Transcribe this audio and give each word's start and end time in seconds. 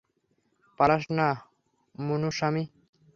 পালাস 0.79 1.03
না 1.17 1.27
মুনুস্বামি। 1.95 2.63